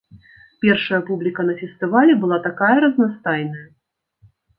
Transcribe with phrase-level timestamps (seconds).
[0.63, 3.63] Першая публіка на фестывалі была такая разнастайная!